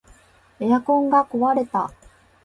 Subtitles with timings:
[0.59, 1.91] エアコンが壊れた